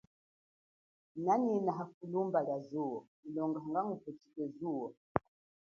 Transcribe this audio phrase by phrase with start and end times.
[1.15, 2.97] Nanyina hafulumba lia zuwo
[3.55, 4.87] hanga ngupuchike zuwo.